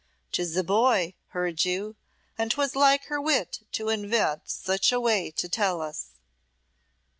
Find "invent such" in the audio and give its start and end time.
3.89-4.91